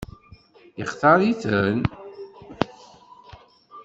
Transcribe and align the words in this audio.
Yextaṛ-iten? 0.79 1.77